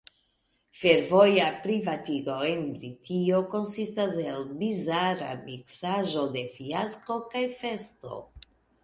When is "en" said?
2.53-2.63